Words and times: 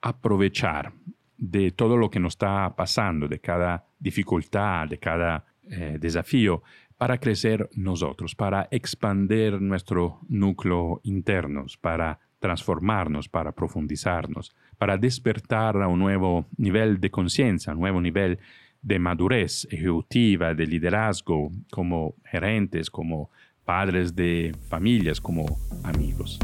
aprovechar 0.00 0.92
de 1.36 1.70
todo 1.70 1.96
lo 1.96 2.10
que 2.10 2.20
nos 2.20 2.34
está 2.34 2.74
pasando, 2.76 3.26
de 3.26 3.40
cada 3.40 3.84
dificultad, 3.98 4.88
de 4.88 4.98
cada 4.98 5.44
eh, 5.70 5.96
desafío, 5.98 6.62
para 6.98 7.18
crecer 7.18 7.68
nosotros, 7.74 8.34
para 8.34 8.68
expandir 8.70 9.60
nuestro 9.60 10.20
núcleo 10.28 11.00
interno, 11.04 11.64
para 11.80 12.18
transformarnos, 12.38 13.28
para 13.28 13.52
profundizarnos, 13.52 14.54
para 14.76 14.98
despertar 14.98 15.80
a 15.80 15.88
un 15.88 15.98
nuevo 15.98 16.46
nivel 16.56 17.00
de 17.00 17.10
conciencia, 17.10 17.72
un 17.72 17.80
nuevo 17.80 18.00
nivel 18.00 18.38
de 18.82 18.98
madurez 18.98 19.66
ejecutiva, 19.70 20.54
de 20.54 20.66
liderazgo, 20.66 21.50
como 21.70 22.14
gerentes, 22.24 22.90
como 22.90 23.30
padres 23.64 24.14
de 24.14 24.54
familias, 24.68 25.20
como 25.20 25.46
amigos. 25.84 26.38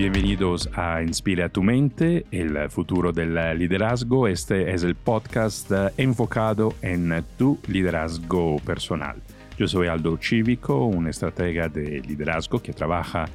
Bienvenidos 0.00 0.70
a 0.76 1.02
Inspira 1.02 1.50
tu 1.50 1.62
mente, 1.62 2.24
el 2.30 2.70
futuro 2.70 3.12
del 3.12 3.34
liderazgo. 3.58 4.28
Este 4.28 4.72
es 4.72 4.82
el 4.82 4.94
podcast 4.94 5.70
eh, 5.70 5.90
enfocado 5.98 6.72
en 6.80 7.22
tu 7.36 7.58
liderazgo 7.68 8.56
personal. 8.60 9.20
Yo 9.58 9.68
soy 9.68 9.88
Aldo 9.88 10.16
Cívico, 10.16 10.86
un 10.86 11.06
estratega 11.06 11.68
de 11.68 12.00
liderazgo 12.00 12.62
que 12.62 12.72
trabaja 12.72 13.28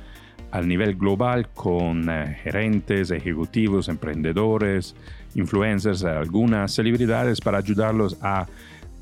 al 0.49 0.67
nivel 0.67 0.95
global 0.95 1.49
con 1.49 2.09
eh, 2.09 2.35
gerentes, 2.41 3.11
ejecutivos, 3.11 3.87
emprendedores, 3.87 4.95
influencers, 5.35 6.03
algunas 6.03 6.73
celebridades 6.73 7.41
para 7.41 7.59
ayudarlos 7.59 8.17
a 8.23 8.47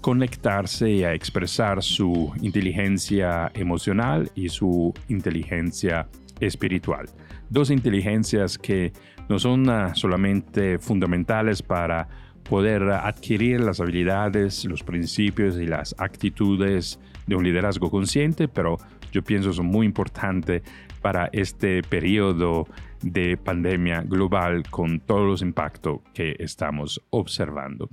conectarse 0.01 0.89
y 0.91 1.05
a 1.05 1.13
expresar 1.13 1.81
su 1.81 2.33
inteligencia 2.41 3.49
emocional 3.53 4.29
y 4.35 4.49
su 4.49 4.93
inteligencia 5.07 6.09
espiritual 6.41 7.07
dos 7.53 7.69
inteligencias 7.69 8.57
que 8.57 8.91
no 9.29 9.39
son 9.39 9.69
ah, 9.69 9.93
solamente 9.95 10.79
fundamentales 10.79 11.61
para 11.61 12.09
poder 12.43 12.83
adquirir 12.83 13.61
las 13.61 13.79
habilidades, 13.79 14.65
los 14.65 14.83
principios 14.83 15.57
y 15.57 15.65
las 15.65 15.95
actitudes 15.97 16.99
de 17.25 17.35
un 17.35 17.43
liderazgo 17.43 17.89
consciente, 17.89 18.47
pero 18.47 18.77
yo 19.11 19.23
pienso 19.23 19.53
son 19.53 19.67
muy 19.67 19.85
importantes 19.85 20.63
para 21.01 21.29
este 21.31 21.83
periodo 21.83 22.67
de 23.01 23.37
pandemia 23.37 24.01
global 24.01 24.63
con 24.69 24.99
todos 24.99 25.25
los 25.27 25.41
impactos 25.41 25.99
que 26.13 26.35
estamos 26.39 27.01
observando. 27.11 27.89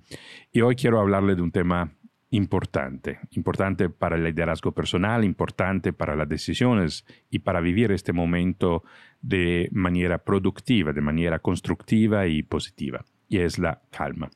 Y 0.52 0.62
hoy 0.62 0.74
quiero 0.74 1.00
hablarle 1.00 1.34
de 1.34 1.42
un 1.42 1.50
tema 1.50 1.92
importante, 2.30 3.18
importante 3.32 3.88
para 3.88 4.16
el 4.16 4.24
liderazgo 4.24 4.72
personal, 4.72 5.24
importante 5.24 5.92
para 5.92 6.14
las 6.14 6.28
decisiones 6.28 7.04
y 7.28 7.40
para 7.40 7.60
vivir 7.60 7.90
este 7.90 8.12
momento 8.12 8.84
de 9.20 9.68
manera 9.72 10.18
productiva, 10.18 10.92
de 10.92 11.00
manera 11.00 11.40
constructiva 11.40 12.26
y 12.28 12.42
positiva, 12.42 13.04
y 13.28 13.38
es 13.38 13.58
la 13.58 13.82
calma. 13.90 14.30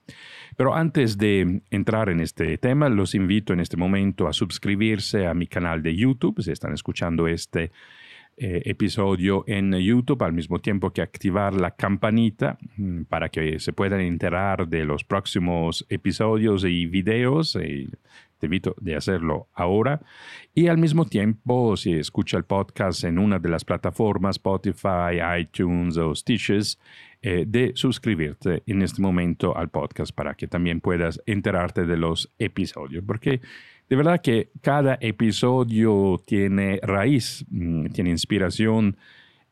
Pero 0.56 0.74
antes 0.74 1.18
de 1.18 1.62
entrar 1.70 2.08
en 2.08 2.20
este 2.20 2.58
tema, 2.58 2.88
los 2.88 3.14
invito 3.14 3.52
en 3.52 3.60
este 3.60 3.76
momento 3.76 4.26
a 4.26 4.32
suscribirse 4.32 5.26
a 5.26 5.34
mi 5.34 5.46
canal 5.46 5.82
de 5.82 5.94
YouTube, 5.94 6.42
si 6.42 6.50
están 6.50 6.72
escuchando 6.72 7.28
este 7.28 7.70
eh, 8.36 8.62
episodio 8.64 9.44
en 9.46 9.72
YouTube 9.74 10.22
al 10.22 10.32
mismo 10.32 10.58
tiempo 10.60 10.92
que 10.92 11.02
activar 11.02 11.54
la 11.54 11.72
campanita 11.72 12.58
mm, 12.76 13.02
para 13.04 13.28
que 13.28 13.58
se 13.60 13.72
puedan 13.72 14.00
enterar 14.00 14.68
de 14.68 14.84
los 14.84 15.04
próximos 15.04 15.86
episodios 15.88 16.64
y 16.64 16.86
videos. 16.86 17.56
Te 18.38 18.46
invito 18.46 18.74
a 18.94 18.98
hacerlo 18.98 19.48
ahora. 19.54 20.02
Y 20.54 20.68
al 20.68 20.78
mismo 20.78 21.06
tiempo, 21.06 21.76
si 21.76 21.92
escucha 21.92 22.36
el 22.36 22.44
podcast 22.44 23.04
en 23.04 23.18
una 23.18 23.38
de 23.38 23.48
las 23.48 23.64
plataformas, 23.64 24.36
Spotify, 24.36 25.20
iTunes 25.40 25.96
o 25.96 26.14
Stitches, 26.14 26.78
eh, 27.22 27.44
de 27.46 27.72
suscribirte 27.74 28.62
en 28.66 28.82
este 28.82 29.00
momento 29.00 29.56
al 29.56 29.70
podcast 29.70 30.14
para 30.14 30.34
que 30.34 30.46
también 30.46 30.82
puedas 30.82 31.22
enterarte 31.24 31.86
de 31.86 31.96
los 31.96 32.30
episodios. 32.38 33.02
Porque 33.06 33.40
de 33.88 33.96
verdad 33.96 34.20
que 34.22 34.50
cada 34.60 34.96
episodio 35.00 36.20
tiene 36.26 36.80
raíz, 36.82 37.44
mm, 37.50 37.86
tiene 37.88 38.10
inspiración 38.10 38.96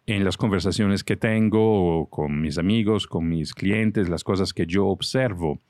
en 0.07 0.25
las 0.25 0.37
conversaciones 0.37 1.05
que 1.05 1.17
tengo 1.17 2.09
con 2.11 2.41
mis 2.41 2.59
amigos, 2.59 3.07
con 3.07 3.29
mis 3.29 3.55
clientes, 3.55 4.09
las 4.09 4.25
cosas 4.25 4.53
que 4.53 4.67
yo 4.67 4.87
observo 4.87 5.61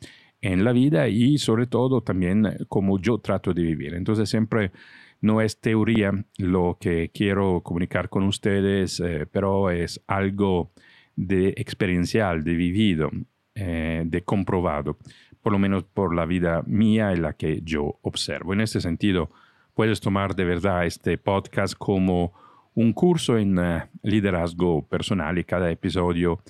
en 0.41 0.65
la 0.65 0.73
vida 0.73 1.09
y 1.09 1.39
sobre 1.39 1.67
todo 1.67 2.03
también 2.03 2.57
cómo 2.69 2.99
yo 2.99 3.19
trato 3.19 3.53
de 3.53 3.63
vivir. 3.63 3.95
Entonces 3.95 4.31
siempre 4.31 4.73
no 5.21 5.41
es 5.41 5.61
teoría 5.61 6.13
lo 6.39 6.79
que 6.81 7.11
quiero 7.13 7.61
comunicar 7.63 8.09
con 8.09 8.25
ustedes, 8.25 9.01
eh, 9.01 9.27
pero 9.31 9.71
es 9.71 10.03
algo 10.07 10.73
de 11.15 11.49
experiencial, 11.57 12.43
de 12.43 12.55
vivido, 12.55 13.11
eh, 13.55 14.03
de 14.05 14.25
comprobado 14.25 14.99
por 15.43 15.53
lo 15.53 15.59
menos 15.59 15.85
por 15.85 16.15
la 16.15 16.25
vida 16.25 16.63
mía 16.67 17.13
y 17.13 17.17
la 17.17 17.35
que 17.35 17.61
yo 17.63 17.99
observo. 18.03 18.53
En 18.53 18.61
este 18.61 18.81
sentido, 18.81 19.31
puedes 19.75 20.01
tomar 20.01 20.35
de 20.35 20.45
verdad 20.45 20.87
este 20.87 21.19
podcast 21.19 21.75
como 21.77 22.33
un 22.75 22.93
curso 22.93 23.37
en 23.37 23.59
eh, 23.59 23.85
liderazgo 24.03 24.87
personal 24.87 25.39
y 25.39 25.45
cada 25.45 25.71
episodio 25.71 26.41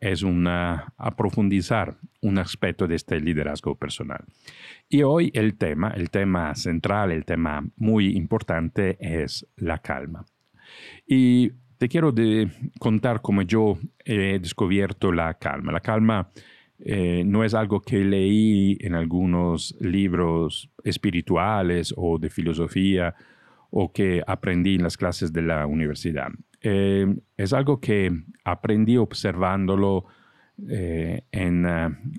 es 0.00 0.22
una, 0.22 0.92
a 0.96 1.16
profundizar 1.16 1.96
un 2.20 2.38
aspecto 2.38 2.88
de 2.88 2.96
este 2.96 3.20
liderazgo 3.20 3.76
personal. 3.76 4.24
Y 4.88 5.04
hoy 5.04 5.30
el 5.32 5.56
tema, 5.56 5.92
el 5.96 6.10
tema 6.10 6.54
central, 6.56 7.12
el 7.12 7.24
tema 7.24 7.64
muy 7.76 8.16
importante 8.16 8.96
es 9.00 9.46
la 9.56 9.78
calma. 9.78 10.24
Y 11.06 11.52
te 11.78 11.88
quiero 11.88 12.12
contar 12.80 13.22
cómo 13.22 13.42
yo 13.42 13.78
he 14.04 14.38
descubierto 14.40 15.12
la 15.12 15.34
calma. 15.34 15.70
La 15.70 15.80
calma 15.80 16.30
eh, 16.84 17.22
no 17.24 17.44
es 17.44 17.54
algo 17.54 17.80
que 17.80 18.04
leí 18.04 18.76
en 18.80 18.94
algunos 18.94 19.76
libros 19.80 20.68
espirituales 20.82 21.94
o 21.96 22.18
de 22.18 22.28
filosofía 22.28 23.14
o 23.70 23.92
que 23.92 24.20
aprendí 24.26 24.74
en 24.74 24.82
las 24.82 24.96
clases 24.96 25.32
de 25.32 25.42
la 25.42 25.66
universidad. 25.66 26.28
Eh, 26.60 27.06
es 27.36 27.52
algo 27.52 27.80
que 27.80 28.10
aprendí 28.44 28.96
observándolo 28.96 30.06
eh, 30.68 31.22
en 31.30 31.66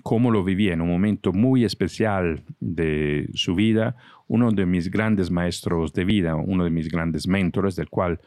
cómo 0.02 0.30
lo 0.30 0.42
vivía 0.42 0.72
en 0.72 0.80
un 0.80 0.88
momento 0.88 1.32
muy 1.32 1.64
especial 1.64 2.42
de 2.58 3.28
su 3.34 3.54
vida, 3.54 3.96
uno 4.28 4.50
de 4.50 4.64
mis 4.64 4.90
grandes 4.90 5.30
maestros 5.30 5.92
de 5.92 6.06
vida, 6.06 6.36
uno 6.36 6.64
de 6.64 6.70
mis 6.70 6.88
grandes 6.88 7.28
mentores, 7.28 7.76
del 7.76 7.90
cual 7.90 8.18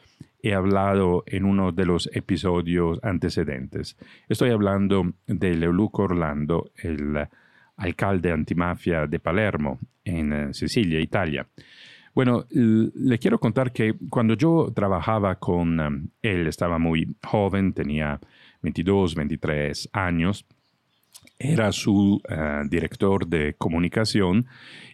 he 0.42 0.54
hablado 0.54 1.24
en 1.26 1.46
uno 1.46 1.72
de 1.72 1.86
los 1.86 2.10
episodios 2.14 3.00
antecedentes. 3.04 3.98
Estoy 4.30 4.52
hablando 4.52 5.14
de 5.26 5.56
Leoluco 5.56 6.04
Orlando, 6.04 6.72
el 6.78 7.28
alcalde 7.78 8.32
antimafia 8.32 9.08
de 9.08 9.20
Palermo, 9.20 9.80
en 10.04 10.34
eh, 10.34 10.54
Sicilia, 10.54 11.00
Italia. 11.00 11.48
Bueno, 12.14 12.46
le 12.50 13.20
quiero 13.20 13.40
contar 13.40 13.72
que 13.72 13.94
cuando 14.10 14.34
yo 14.34 14.72
trabajaba 14.74 15.36
con 15.36 15.80
eh, 15.80 16.32
él, 16.34 16.48
estaba 16.48 16.80
muy 16.80 17.16
joven, 17.24 17.74
tenía 17.74 18.20
22, 18.64 19.14
23 19.16 19.90
años, 19.94 20.46
era 21.38 21.72
su 21.72 22.20
eh, 22.28 22.64
director 22.68 23.28
de 23.28 23.54
comunicación 23.56 24.48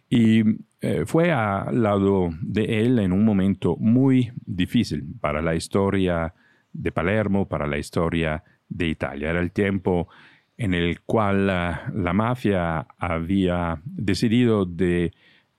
y 0.09 0.43
eh, 0.83 1.05
fue 1.05 1.31
al 1.31 1.81
lado 1.81 2.31
de 2.41 2.81
él 2.81 2.99
en 2.99 3.13
un 3.13 3.23
momento 3.23 3.77
muy 3.77 4.33
difícil 4.45 5.16
para 5.21 5.41
la 5.41 5.55
historia 5.55 6.33
de 6.73 6.91
Palermo, 6.91 7.47
para 7.47 7.67
la 7.67 7.77
historia 7.77 8.44
de 8.67 8.89
Italia. 8.89 9.29
Era 9.29 9.39
el 9.39 9.53
tiempo 9.53 10.09
en 10.57 10.73
el 10.73 10.99
cual 10.99 11.47
la, 11.47 12.11
mafia 12.13 12.85
había 12.97 13.81
decidido 13.85 14.66
de 14.66 15.13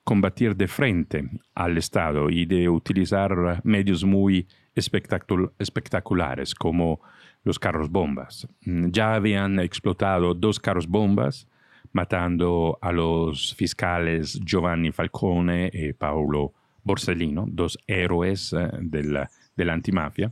combatir 0.04 0.56
de 0.56 0.68
frente 0.68 1.30
al 1.54 1.78
Estado 1.78 2.28
y 2.28 2.44
de 2.44 2.68
utilizar 2.68 3.62
medios 3.64 4.04
muy 4.04 4.46
espectaculares 4.74 6.54
como 6.54 7.00
los 7.44 7.58
carros 7.58 7.88
bombas. 7.88 8.46
Ya 8.60 9.14
habían 9.14 9.58
explotado 9.58 10.34
dos 10.34 10.60
carros 10.60 10.86
bombas 10.86 11.48
matando 11.94 12.78
a 12.82 12.92
los 12.92 13.54
fiscales 13.54 14.38
Giovanni 14.44 14.92
Falcone 14.92 15.70
y 15.72 15.92
Paolo 15.94 16.52
Borsellino, 16.82 17.46
dos 17.48 17.78
héroes 17.86 18.52
eh, 18.52 18.68
de, 18.80 19.04
la, 19.04 19.72
antimafia, 19.72 20.30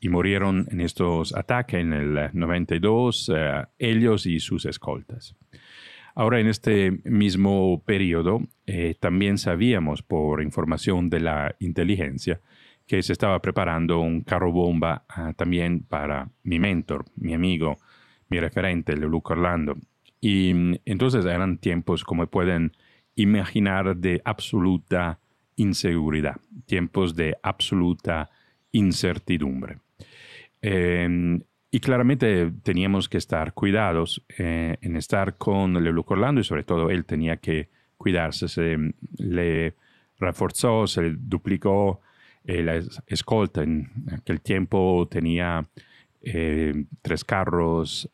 y 0.00 0.08
murieron 0.08 0.66
en 0.70 0.80
estos 0.80 1.34
ataques 1.34 1.80
en 1.80 1.92
el 1.92 2.30
92 2.32 3.30
eh, 3.34 3.64
ellos 3.78 4.26
y 4.26 4.40
sus 4.40 4.64
escoltas. 4.64 5.36
Ahora, 6.14 6.40
en 6.40 6.46
este 6.46 7.00
mismo 7.04 7.82
periodo, 7.84 8.42
eh, 8.66 8.94
también 9.00 9.38
sabíamos 9.38 10.02
por 10.02 10.42
información 10.42 11.10
de 11.10 11.20
la 11.20 11.56
inteligencia 11.58 12.40
que 12.86 13.02
se 13.02 13.12
estaba 13.12 13.40
preparando 13.40 14.00
un 14.00 14.22
carro 14.22 14.52
bomba 14.52 15.04
ah, 15.08 15.32
también 15.34 15.80
para 15.80 16.28
mi 16.42 16.58
mentor, 16.58 17.06
mi 17.16 17.32
amigo, 17.32 17.78
mi 18.28 18.38
referente, 18.40 18.96
Luca 18.96 19.32
Orlando, 19.32 19.76
y 20.22 20.54
mm, 20.54 20.76
entonces 20.86 21.26
eran 21.26 21.58
tiempos, 21.58 22.04
como 22.04 22.26
pueden 22.28 22.72
imaginar, 23.14 23.94
de 23.96 24.22
absoluta 24.24 25.18
inseguridad, 25.56 26.40
tiempos 26.64 27.14
de 27.14 27.36
absoluta 27.42 28.30
incertidumbre. 28.70 29.78
Em, 30.62 31.42
y 31.70 31.80
claramente 31.80 32.52
teníamos 32.62 33.08
que 33.08 33.18
estar 33.18 33.52
cuidados 33.52 34.24
eh, 34.38 34.76
en 34.80 34.96
estar 34.96 35.36
con 35.36 35.74
Leoluc 35.82 36.10
Orlando 36.12 36.40
y 36.40 36.44
sobre 36.44 36.62
todo 36.62 36.88
él 36.90 37.04
tenía 37.04 37.38
que 37.38 37.68
cuidarse. 37.96 38.46
Se 38.48 38.76
le 39.18 39.74
reforzó, 40.18 40.86
se 40.86 41.14
duplicó 41.18 42.00
eh, 42.44 42.62
la 42.62 42.80
escolta. 43.06 43.62
En 43.62 43.90
aquel 44.12 44.40
tiempo 44.40 45.08
tenía 45.10 45.66
eh, 46.20 46.84
tres 47.02 47.24
carros, 47.24 48.08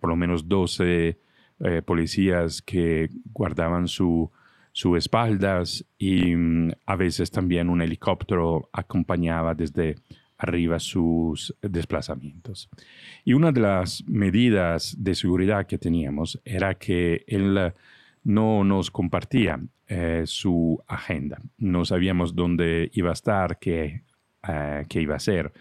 por 0.00 0.08
lo 0.10 0.16
menos 0.16 0.48
12 0.48 1.18
policías 1.84 2.62
que 2.62 3.10
guardaban 3.32 3.86
su, 3.86 4.30
sus 4.72 4.98
espaldas 4.98 5.84
y 5.98 6.34
mm, 6.34 6.72
a 6.86 6.96
veces 6.96 7.30
también 7.30 7.68
un 7.68 7.82
helicóptero 7.82 8.68
acompañaba 8.72 9.54
desde 9.54 9.96
arriba 10.38 10.78
sus 10.78 11.54
desplazamientos. 11.60 12.70
Y 13.24 13.34
una 13.34 13.52
de 13.52 13.60
las 13.60 14.02
medidas 14.06 14.96
de 14.98 15.14
seguridad 15.14 15.66
que 15.66 15.78
teníamos 15.78 16.40
era 16.44 16.74
que 16.74 17.24
él 17.26 17.74
no 18.24 18.64
nos 18.64 18.90
compartía 18.90 19.60
eh, 19.86 20.22
su 20.24 20.82
agenda. 20.86 21.40
No 21.58 21.84
sabíamos 21.84 22.34
dónde 22.34 22.90
iba 22.94 23.10
a 23.10 23.14
estar, 23.14 23.58
qué, 23.58 24.02
eh, 24.48 24.86
qué 24.88 25.02
iba 25.02 25.14
a 25.14 25.18
hacer. 25.18 25.52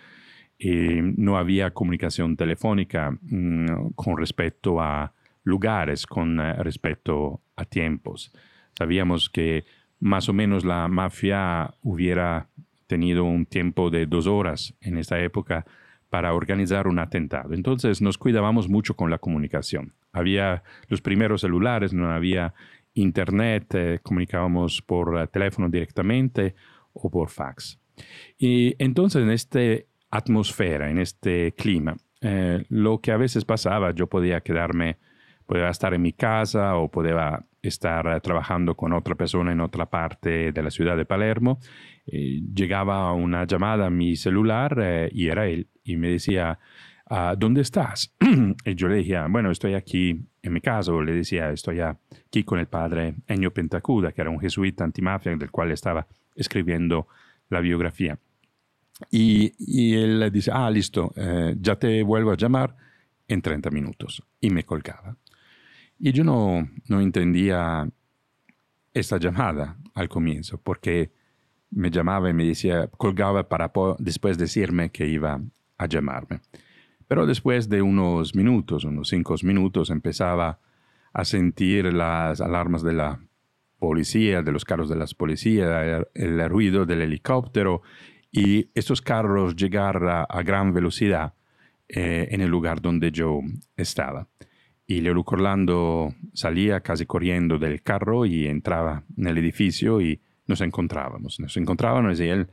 No 0.61 1.37
había 1.37 1.71
comunicación 1.71 2.35
telefónica 2.35 3.17
mm, 3.21 3.91
con 3.95 4.17
respecto 4.17 4.81
a 4.81 5.13
lugares, 5.43 6.05
con 6.05 6.39
eh, 6.39 6.53
respecto 6.63 7.41
a 7.55 7.65
tiempos. 7.65 8.31
Sabíamos 8.77 9.29
que 9.29 9.65
más 9.99 10.29
o 10.29 10.33
menos 10.33 10.63
la 10.63 10.87
mafia 10.87 11.73
hubiera 11.81 12.49
tenido 12.87 13.23
un 13.23 13.45
tiempo 13.45 13.89
de 13.89 14.05
dos 14.05 14.27
horas 14.27 14.73
en 14.81 14.97
esta 14.97 15.19
época 15.19 15.65
para 16.09 16.33
organizar 16.33 16.87
un 16.87 16.99
atentado. 16.99 17.53
Entonces 17.53 18.01
nos 18.01 18.17
cuidábamos 18.17 18.67
mucho 18.67 18.95
con 18.95 19.09
la 19.09 19.19
comunicación. 19.19 19.93
Había 20.11 20.63
los 20.87 21.01
primeros 21.01 21.41
celulares, 21.41 21.93
no 21.93 22.11
había 22.11 22.53
internet, 22.93 23.75
eh, 23.75 23.99
comunicábamos 24.01 24.81
por 24.81 25.27
teléfono 25.27 25.69
directamente 25.69 26.55
o 26.93 27.09
por 27.11 27.29
fax. 27.29 27.79
Y 28.37 28.75
entonces 28.79 29.21
en 29.21 29.29
esta 29.29 29.59
atmósfera, 30.09 30.89
en 30.89 30.97
este 30.97 31.53
clima, 31.53 31.95
eh, 32.21 32.65
lo 32.69 32.99
que 32.99 33.11
a 33.11 33.17
veces 33.17 33.45
pasaba, 33.45 33.91
yo 33.91 34.07
podía 34.07 34.41
quedarme, 34.41 34.97
podía 35.49 35.69
estar 35.69 35.95
en 35.95 36.03
mi 36.03 36.13
casa 36.13 36.75
o 36.75 36.91
podía 36.91 37.43
estar 37.63 38.21
trabajando 38.21 38.75
con 38.75 38.93
otra 38.93 39.15
persona 39.15 39.51
en 39.51 39.61
otra 39.61 39.87
parte 39.87 40.51
de 40.51 40.63
la 40.63 40.69
ciudad 40.69 40.95
de 40.95 41.05
Palermo. 41.05 41.59
Eh, 42.05 42.41
llegaba 42.53 43.11
una 43.13 43.45
llamada 43.45 43.87
a 43.87 43.89
mi 43.89 44.15
celular 44.15 44.77
eh, 44.79 45.09
y 45.11 45.27
era 45.27 45.47
él 45.47 45.67
y 45.83 45.97
me 45.97 46.09
decía, 46.09 46.59
ah, 47.09 47.33
¿dónde 47.35 47.61
estás? 47.61 48.13
y 48.63 48.75
yo 48.75 48.87
le 48.89 48.97
decía, 48.97 49.25
bueno, 49.27 49.49
estoy 49.49 49.73
aquí 49.73 50.23
en 50.43 50.53
mi 50.53 50.61
casa, 50.61 50.91
o 50.91 51.01
le 51.01 51.13
decía, 51.13 51.49
estoy 51.49 51.79
aquí 51.79 52.43
con 52.43 52.59
el 52.59 52.67
padre 52.67 53.15
Ennio 53.27 53.51
Pentacuda, 53.51 54.11
que 54.11 54.21
era 54.21 54.29
un 54.29 54.39
jesuita 54.39 54.83
antimafia 54.83 55.35
del 55.35 55.49
cual 55.49 55.71
estaba 55.71 56.05
escribiendo 56.35 57.07
la 57.49 57.59
biografía. 57.59 58.19
Y, 59.09 59.53
y 59.57 59.95
él 59.95 60.29
dice, 60.31 60.51
ah, 60.53 60.69
listo, 60.69 61.11
eh, 61.15 61.55
ya 61.59 61.75
te 61.75 62.03
vuelvo 62.03 62.31
a 62.31 62.37
llamar 62.37 62.75
en 63.27 63.41
30 63.41 63.69
minutos. 63.71 64.23
Y 64.41 64.49
me 64.49 64.63
colgaba. 64.63 65.17
Y 65.99 66.13
yo 66.13 66.23
no, 66.23 66.69
no 66.87 67.01
entendía 67.01 67.89
esta 68.93 69.17
llamada 69.17 69.77
al 69.93 70.07
comienzo, 70.07 70.59
porque 70.61 71.11
me 71.71 71.91
llamaba 71.91 72.29
y 72.29 72.33
me 72.33 72.45
decía, 72.45 72.87
colgaba 72.87 73.47
para 73.47 73.71
después 73.99 74.37
decirme 74.37 74.91
que 74.91 75.07
iba 75.07 75.41
a 75.77 75.85
llamarme. 75.85 76.39
Pero 77.07 77.25
después 77.25 77.69
de 77.69 77.81
unos 77.81 78.33
minutos, 78.35 78.85
unos 78.85 79.09
cinco 79.09 79.35
minutos, 79.43 79.89
empezaba 79.89 80.59
a 81.11 81.25
sentir 81.25 81.91
las 81.93 82.39
alarmas 82.39 82.81
de 82.81 82.93
la 82.93 83.19
policía, 83.77 84.41
de 84.41 84.51
los 84.51 84.65
carros 84.65 84.89
de 84.89 84.95
las 84.95 85.13
policías, 85.13 86.05
el, 86.13 86.49
ruido 86.49 86.85
del 86.85 87.01
helicóptero 87.01 87.81
y 88.31 88.69
estos 88.73 89.01
carros 89.01 89.55
llegar 89.55 90.03
a, 90.29 90.43
gran 90.43 90.73
velocidad 90.73 91.33
eh, 91.87 92.27
en 92.31 92.41
el 92.41 92.49
lugar 92.49 92.81
donde 92.81 93.11
yo 93.11 93.39
estaba 93.75 94.27
y 94.89 95.01
Leoluc 95.01 95.33
Orlando 95.33 96.15
salía 96.33 96.79
casi 96.79 97.05
corriendo 97.05 97.59
del 97.59 97.83
carro 97.83 98.25
y 98.25 98.47
entraba 98.47 99.03
en 99.15 99.27
el 99.27 99.37
edificio 99.37 100.01
y 100.01 100.19
nos 100.47 100.61
encontrábamos. 100.61 101.39
Nos 101.39 101.55
encontrábamos 101.57 102.19
y 102.19 102.27
él 102.27 102.47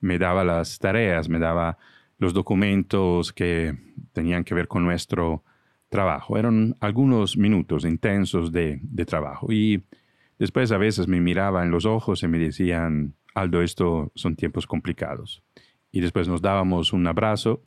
me 0.00 0.18
daba 0.18 0.42
las 0.42 0.80
tareas, 0.80 1.28
me 1.28 1.38
daba 1.38 1.78
los 2.18 2.34
documentos 2.34 3.32
que 3.32 3.78
tenían 4.12 4.42
que 4.42 4.56
ver 4.56 4.66
con 4.66 4.82
nuestro 4.82 5.44
trabajo. 5.88 6.36
Eran 6.36 6.74
algunos 6.80 7.36
minutos 7.36 7.84
intensos 7.84 8.50
de, 8.50 8.80
trabajo 9.06 9.52
y 9.52 9.84
después 10.40 10.72
a 10.72 10.78
veces 10.78 11.06
me 11.06 11.20
miraba 11.20 11.62
en 11.62 11.70
los 11.70 11.86
ojos 11.86 12.24
y 12.24 12.26
me 12.26 12.38
decían, 12.38 13.14
Aldo, 13.32 13.62
esto 13.62 14.10
son 14.16 14.34
tiempos 14.34 14.66
complicados. 14.66 15.44
Y 15.92 16.00
después 16.00 16.26
nos 16.26 16.42
dábamos 16.42 16.92
un 16.92 17.06
abrazo 17.06 17.62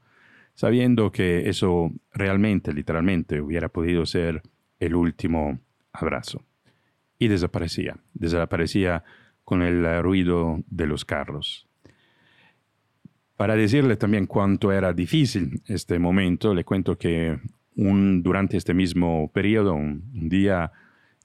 sabiendo 0.55 1.11
que 1.11 1.49
eso 1.49 1.91
realmente, 2.13 2.73
literalmente, 2.73 3.41
hubiera 3.41 3.69
podido 3.69 4.05
ser 4.05 4.41
el 4.79 4.95
último 4.95 5.59
abrazo. 5.93 6.43
Y 7.17 7.27
desaparecía, 7.27 7.97
desaparecía 8.13 9.03
con 9.43 9.61
el 9.61 10.01
ruido 10.01 10.63
de 10.67 10.87
los 10.87 11.05
carros. 11.05 11.67
Para 13.35 13.55
decirle 13.55 13.95
también 13.95 14.25
cuánto 14.25 14.71
era 14.71 14.93
difícil 14.93 15.61
este 15.65 15.97
momento, 15.97 16.53
le 16.53 16.65
cuento 16.65 16.97
que 16.97 17.39
un, 17.75 18.21
durante 18.21 18.57
este 18.57 18.73
mismo 18.73 19.31
periodo, 19.33 19.73
un, 19.73 20.29
día, 20.29 20.71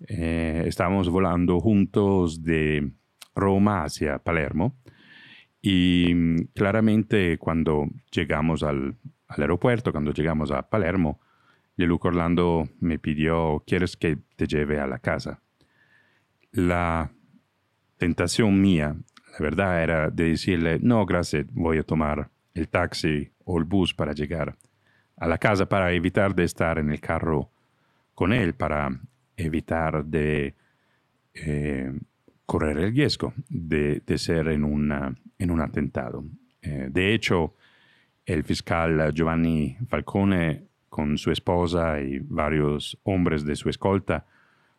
eh, 0.08 0.62
estábamos 0.66 1.08
volando 1.08 1.58
juntos 1.60 2.42
de 2.42 2.92
Roma 3.34 3.84
hacia 3.84 4.18
Palermo 4.18 4.76
y 5.60 6.44
claramente 6.52 7.38
cuando 7.38 7.88
llegamos 8.12 8.62
al, 8.62 8.96
al 9.34 9.42
aeropuerto, 9.42 9.92
cuando 9.92 10.12
llegamos 10.12 10.50
a 10.50 10.68
Palermo, 10.68 11.20
Leluc 11.76 12.04
Orlando 12.04 12.68
me 12.80 12.98
pidió, 12.98 13.62
¿quieres 13.66 13.96
que 13.96 14.18
te 14.36 14.46
lleve 14.46 14.78
a 14.78 14.86
la 14.86 14.98
casa? 14.98 15.42
La 16.52 17.10
tentación 17.98 18.60
mía, 18.60 18.96
la 19.32 19.38
verdad, 19.40 19.82
era 19.82 20.10
de 20.10 20.30
decirle, 20.30 20.78
no, 20.80 21.04
gracias, 21.04 21.46
voy 21.50 21.78
a 21.78 21.82
tomar 21.82 22.30
el 22.54 22.68
taxi 22.68 23.32
o 23.44 23.58
el 23.58 23.64
bus 23.64 23.92
para 23.92 24.12
llegar 24.12 24.56
a 25.16 25.26
la 25.26 25.38
casa 25.38 25.68
para 25.68 25.92
evitar 25.92 26.34
de 26.34 26.44
estar 26.44 26.78
en 26.78 26.90
el 26.90 27.00
carro 27.00 27.50
con 28.14 28.32
él, 28.32 28.54
para 28.54 28.90
evitar 29.36 30.04
de 30.04 30.54
eh, 31.34 31.92
correr 32.46 32.78
el 32.78 32.92
riesgo 32.92 33.32
de, 33.48 34.02
ser 34.16 34.48
en, 34.48 34.64
en 35.38 35.50
un 35.50 35.60
atentado. 35.60 36.24
Eh, 36.62 36.88
de 36.90 37.14
hecho, 37.14 37.54
el 38.26 38.44
fiscal 38.44 39.12
Giovanni 39.12 39.76
Falcone 39.88 40.64
con 40.88 41.18
su 41.18 41.30
esposa 41.30 42.00
y 42.00 42.20
varios 42.20 42.98
hombres 43.02 43.44
de 43.44 43.56
su 43.56 43.68
escolta 43.68 44.26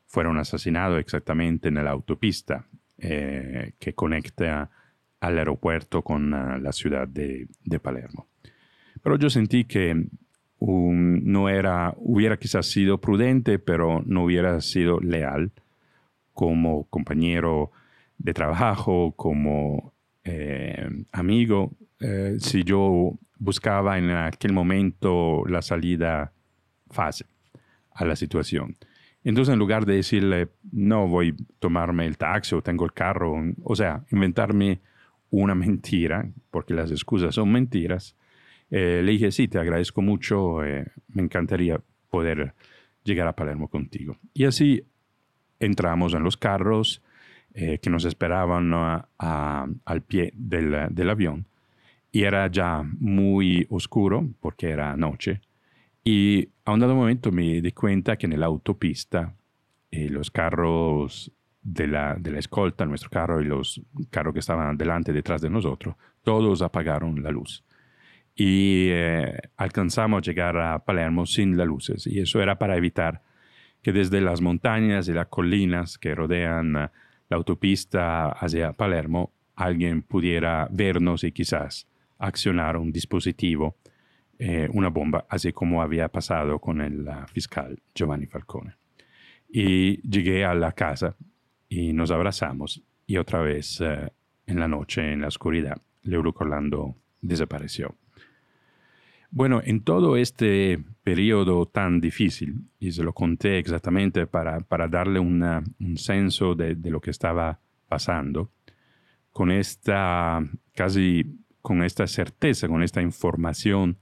fueron 0.05 0.37
asesinados 0.37 0.99
exactamente 0.99 1.67
en 1.67 1.75
la 1.75 1.91
autopista 1.91 2.65
eh, 2.97 3.73
que 3.79 3.93
conecta 3.93 4.69
al 5.19 5.37
aeropuerto 5.37 6.01
con 6.03 6.33
uh, 6.33 6.57
la 6.59 6.71
ciudad 6.71 7.07
de, 7.07 7.47
Palermo. 7.81 8.27
Pero 9.01 9.17
yo 9.17 9.29
sentí 9.29 9.65
que 9.65 10.07
um, 10.59 11.19
no 11.23 11.49
era, 11.49 11.93
hubiera 11.97 12.37
quizás 12.37 12.67
sido 12.67 13.01
prudente, 13.01 13.59
pero 13.59 14.01
no 14.05 14.23
hubiera 14.23 14.61
sido 14.61 14.99
leal 14.99 15.51
como 16.33 16.85
compañero 16.85 17.71
de 18.17 18.33
trabajo, 18.33 19.13
como 19.15 19.93
eh, 20.23 20.87
amigo, 21.11 21.71
eh, 21.99 22.37
si 22.39 22.63
yo 22.63 23.17
buscaba 23.37 23.97
en 23.97 24.09
aquel 24.11 24.53
momento 24.53 25.43
la 25.47 25.61
salida 25.61 26.31
fácil 26.89 27.27
a 27.91 28.05
la 28.05 28.15
situación. 28.15 28.75
Entonces, 29.23 29.53
en 29.53 29.59
lugar 29.59 29.85
de 29.85 29.95
decirle, 29.95 30.49
no 30.71 31.07
voy 31.07 31.29
a 31.29 31.43
tomarme 31.59 32.05
el 32.05 32.17
taxi 32.17 32.53
o 32.53 32.61
tengo 32.61 32.85
el 32.85 32.93
carro, 32.93 33.35
o 33.63 33.75
sea, 33.75 34.03
inventarme 34.11 34.81
una 35.31 35.55
mentira, 35.55 36.29
porque 36.51 36.73
las 36.73 36.91
excusas 36.91 37.35
son 37.35 37.51
mentiras, 37.51 38.15
eh, 38.69 39.01
le 39.03 39.11
dije, 39.11 39.31
sí, 39.31 39.47
te 39.47 39.59
agradezco 39.59 40.01
mucho, 40.01 40.63
eh, 40.63 40.85
me 41.09 41.23
encantaría 41.23 41.79
poder 42.09 42.53
llegar 43.03 43.27
a 43.27 43.35
Palermo 43.35 43.67
contigo. 43.67 44.17
Y 44.33 44.45
así 44.45 44.83
entramos 45.59 46.13
en 46.13 46.23
los 46.23 46.37
carros 46.37 47.01
eh, 47.53 47.79
que 47.79 47.89
nos 47.89 48.05
esperaban 48.05 48.73
al 48.73 50.01
pie 50.01 50.33
del 50.35 51.09
avión 51.09 51.47
y 52.15 52.23
era 52.23 52.47
ya 52.47 52.81
muy 53.01 53.67
oscuro 53.69 54.25
porque 54.39 54.69
era 54.69 54.95
noche. 54.95 55.41
Y 56.01 56.47
a 56.63 56.71
un 56.71 56.79
dado 56.79 56.95
momento 56.95 57.29
me 57.29 57.61
di 57.61 57.73
cuenta 57.73 58.15
que 58.15 58.25
en 58.25 58.39
la 58.39 58.45
autopista 58.45 59.35
eh, 59.91 60.07
los 60.09 60.31
carros 60.31 61.29
de 61.61 61.87
la, 61.87 62.15
de 62.17 62.31
la 62.31 62.39
escolta, 62.39 62.85
nuestro 62.85 63.09
carro 63.09 63.41
y 63.41 63.43
los 63.43 63.81
carros 64.09 64.33
que 64.33 64.39
estaban 64.39 64.77
delante 64.77 65.11
detrás 65.11 65.41
de 65.41 65.49
nosotros, 65.49 65.97
todos 66.23 66.61
apagaron 66.61 67.21
la 67.21 67.31
luz. 67.31 67.65
Y 68.33 68.87
eh, 68.91 69.37
alcanzamos 69.57 70.19
a 70.19 70.21
llegar 70.21 70.57
a 70.57 70.79
Palermo 70.85 71.25
sin 71.25 71.57
las 71.57 71.67
luces. 71.67 72.07
Y 72.07 72.21
eso 72.21 72.41
era 72.41 72.57
para 72.57 72.77
evitar 72.77 73.23
que 73.81 73.91
desde 73.91 74.21
las 74.21 74.39
montañas 74.39 75.09
y 75.09 75.11
las 75.11 75.27
colinas 75.27 75.97
que 75.97 76.15
rodean 76.15 76.77
eh, 76.77 76.89
la 77.27 77.35
autopista 77.35 78.29
hacia 78.29 78.71
Palermo, 78.71 79.33
alguien 79.57 80.01
pudiera 80.01 80.69
vernos 80.71 81.25
y 81.25 81.33
quizás 81.33 81.89
accionar 82.17 82.77
un 82.77 82.91
dispositivo, 82.91 83.77
eh, 84.37 84.69
una 84.73 84.89
bomba, 84.89 85.25
así 85.29 85.53
como 85.53 85.81
había 85.81 86.09
pasado 86.09 86.59
con 86.59 86.81
el 86.81 87.07
fiscal 87.27 87.81
Giovanni 87.93 88.25
Falcone. 88.25 88.75
Y 89.47 90.01
llegué 90.01 90.43
a 90.43 90.53
la 90.53 90.71
casa 90.73 91.15
y 91.69 91.93
nos 91.93 92.11
abrazamos 92.11 92.83
y 93.07 93.17
otra 93.17 93.41
vez 93.41 93.81
eh, 93.81 94.11
en 94.47 94.59
la 94.59 94.67
noche, 94.67 95.13
en 95.13 95.21
la 95.21 95.27
oscuridad, 95.27 95.81
Leoluco 96.03 96.43
Orlando 96.43 96.95
desapareció. 97.21 97.95
Bueno, 99.31 99.61
en 99.63 99.81
todo 99.81 100.17
este 100.17 100.83
periodo 101.03 101.65
tan 101.65 101.99
difícil, 101.99 102.61
y 102.79 102.91
se 102.91 103.03
lo 103.03 103.13
conté 103.13 103.57
exactamente 103.57 104.27
para, 104.27 104.59
para 104.61 104.87
darle 104.87 105.19
un 105.19 105.97
senso 105.97 106.55
de, 106.55 106.75
de, 106.75 106.89
lo 106.89 107.01
que 107.01 107.11
estaba 107.11 107.59
pasando, 107.87 108.51
con 109.31 109.51
esta 109.51 110.41
casi 110.73 111.44
con 111.65 111.81
esta 111.81 112.05
certeza, 112.05 112.67
con 112.67 112.83
esta 112.83 113.01
información 113.01 113.97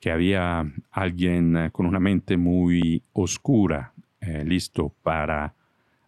que 0.00 0.10
había 0.10 0.64
alguien 0.90 1.54
eh, 1.54 1.70
con 1.70 1.84
una 1.84 2.00
mente 2.00 2.38
muy 2.38 3.02
oscura 3.12 3.92
eh, 4.18 4.42
listo 4.46 4.94
para 5.02 5.54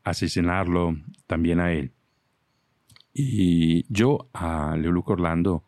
asesinarlo 0.02 0.97
también 1.26 1.61
a 1.61 1.73
él. 1.73 1.92
Y 3.12 3.85
yo 3.92 4.30
a 4.33 4.78
Leoluco 4.78 5.12
Orlando 5.12 5.62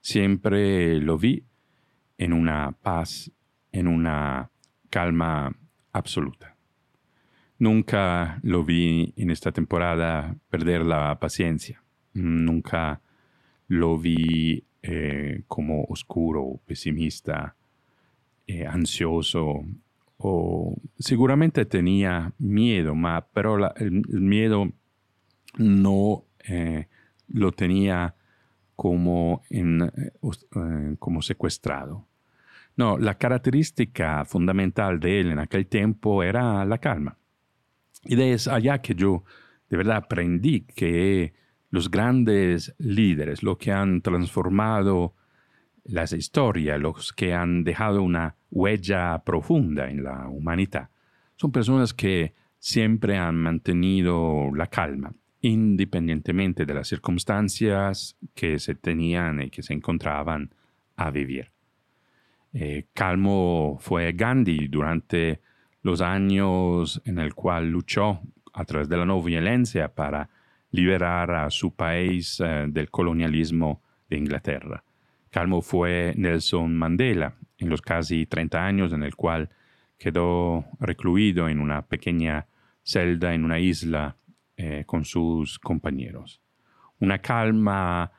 siempre 0.00 1.00
lo 1.00 1.18
vi 1.18 1.44
en 2.18 2.32
una 2.32 2.72
paz, 2.72 3.30
en 3.70 3.86
una 3.86 4.50
calma 4.90 5.56
absoluta. 5.92 6.56
Nunca 7.60 8.40
lo 8.42 8.64
vi 8.64 9.14
en 9.16 9.30
esta 9.30 9.52
temporada 9.52 10.34
perder 10.50 10.84
la 10.84 11.16
paciencia. 11.20 11.80
Nunca 12.12 13.00
lo 13.68 13.98
vi 13.98 14.64
eh, 14.82 15.42
como 15.48 15.84
oscuro, 15.84 16.60
pesimista, 16.66 17.56
eh, 18.46 18.66
ansioso, 18.66 19.64
o 20.18 20.76
seguramente 20.98 21.64
tenía 21.64 22.32
miedo, 22.38 22.94
ma, 22.94 23.26
pero 23.32 23.74
el, 23.76 24.02
miedo 24.08 24.70
no 25.56 26.24
eh, 26.46 26.86
lo 27.28 27.52
tenía 27.52 28.14
como, 28.76 29.42
en, 29.50 29.90
como 30.98 31.22
secuestrado. 31.22 32.06
No, 32.76 32.98
la 32.98 33.16
característica 33.16 34.24
fundamental 34.24 34.98
de 34.98 35.20
él 35.20 35.30
en 35.30 35.38
aquel 35.38 35.66
tiempo 35.66 36.22
era 36.22 36.64
la 36.64 36.78
calma. 36.78 37.16
Y 38.02 38.16
de 38.16 38.36
allá 38.50 38.82
que 38.82 38.94
yo 38.94 39.24
de 39.70 39.76
verdad 39.76 39.96
aprendí 39.96 40.62
que 40.62 41.32
los 41.74 41.90
grandes 41.90 42.72
líderes, 42.78 43.42
los 43.42 43.58
que 43.58 43.72
han 43.72 44.00
transformado 44.00 45.16
las 45.82 46.12
historias, 46.12 46.80
los 46.80 47.12
que 47.12 47.34
han 47.34 47.64
dejado 47.64 48.00
una 48.00 48.36
huella 48.48 49.20
profunda 49.24 49.90
en 49.90 50.04
la 50.04 50.28
humanidad, 50.28 50.90
son 51.34 51.50
personas 51.50 51.92
que 51.92 52.32
siempre 52.60 53.18
han 53.18 53.34
mantenido 53.34 54.52
la 54.54 54.68
calma, 54.68 55.14
independientemente 55.40 56.64
de 56.64 56.74
las 56.74 56.86
circunstancias 56.86 58.16
que 58.36 58.60
se 58.60 58.76
tenían 58.76 59.42
y 59.42 59.50
que 59.50 59.64
se 59.64 59.74
encontraban 59.74 60.54
a 60.94 61.10
vivir. 61.10 61.50
Eh, 62.52 62.86
calmo 62.94 63.78
fue 63.80 64.12
Gandhi 64.12 64.68
durante 64.68 65.40
los 65.82 66.02
años 66.02 67.02
en 67.04 67.18
el 67.18 67.34
cual 67.34 67.68
luchó 67.68 68.20
a 68.52 68.64
través 68.64 68.88
de 68.88 68.96
la 68.96 69.06
no 69.06 69.20
violencia 69.20 69.92
para 69.92 70.30
liberar 70.74 71.30
a 71.30 71.50
su 71.50 71.72
país 71.76 72.40
eh, 72.40 72.66
del 72.68 72.90
colonialismo 72.90 73.80
de 74.10 74.16
Inglaterra. 74.16 74.82
Calmo 75.30 75.62
fue 75.62 76.12
Nelson 76.16 76.74
Mandela 76.74 77.36
en 77.58 77.68
los 77.68 77.80
casi 77.80 78.26
30 78.26 78.66
años 78.66 78.92
en 78.92 79.04
el 79.04 79.14
cual 79.14 79.50
quedó 79.96 80.64
recluido 80.80 81.48
en 81.48 81.60
una 81.60 81.82
pequeña 81.82 82.48
celda 82.82 83.34
en 83.34 83.44
una 83.44 83.60
isla 83.60 84.16
eh, 84.56 84.82
con 84.84 85.04
sus 85.04 85.60
compañeros. 85.60 86.40
Una 86.98 87.18
calma 87.18 88.10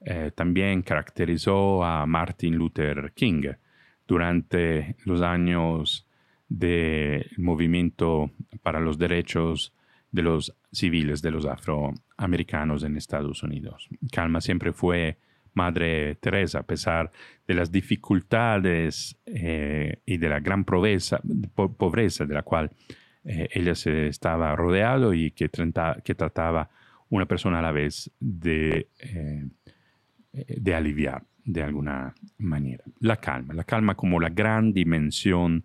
eh, 0.00 0.30
también 0.36 0.82
caracterizó 0.82 1.82
a 1.82 2.06
Martin 2.06 2.54
Luther 2.54 3.12
King 3.12 3.54
durante 4.06 4.94
los 5.04 5.20
años 5.20 6.06
del 6.48 7.28
movimiento 7.38 8.30
para 8.62 8.78
los 8.78 8.98
derechos 8.98 9.74
de 10.14 10.22
los 10.22 10.54
civiles, 10.70 11.22
de 11.22 11.32
los 11.32 11.44
afroamericanos 11.44 12.84
en 12.84 12.96
Estados 12.96 13.42
Unidos. 13.42 13.88
Calma 14.12 14.40
siempre 14.40 14.72
fue 14.72 15.18
Madre 15.54 16.14
Teresa, 16.14 16.60
a 16.60 16.62
pesar 16.62 17.10
de 17.48 17.54
las 17.54 17.72
dificultades 17.72 19.16
eh, 19.26 19.98
y 20.06 20.18
de 20.18 20.28
la 20.28 20.38
gran 20.38 20.64
pobreza, 20.64 21.20
de 21.24 22.34
la 22.34 22.42
cual 22.42 22.70
eh, 23.24 23.48
ella 23.52 23.74
se 23.74 24.06
estaba 24.06 24.54
rodeado 24.54 25.14
y 25.14 25.32
que, 25.32 25.48
que, 25.48 26.14
trataba 26.14 26.70
una 27.08 27.26
persona 27.26 27.58
a 27.58 27.62
la 27.62 27.72
vez 27.72 28.08
de, 28.20 28.88
eh, 29.00 29.48
de 30.32 30.74
aliviar 30.76 31.24
de 31.44 31.62
alguna 31.64 32.14
manera. 32.38 32.84
La 33.00 33.16
calma, 33.16 33.52
la 33.52 33.64
calma 33.64 33.96
como 33.96 34.20
la 34.20 34.28
gran 34.28 34.72
dimensión 34.72 35.64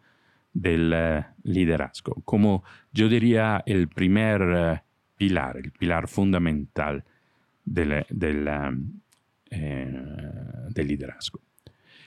del 0.53 0.91
eh, 0.93 1.25
liderazgo, 1.43 2.15
como 2.25 2.63
yo 2.91 3.07
diría 3.07 3.63
el 3.65 3.87
primer 3.87 4.41
eh, 4.41 4.81
pilar, 5.17 5.57
el 5.57 5.71
pilar 5.71 6.07
fundamental 6.07 7.03
del, 7.63 8.05
del, 8.09 8.47
eh, 9.49 10.03
del 10.69 10.87
liderazgo. 10.87 11.39